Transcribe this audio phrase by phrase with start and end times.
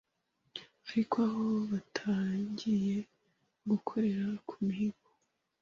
[0.89, 2.97] ariko aho batangiriye
[3.69, 5.07] gukorera ku mihigo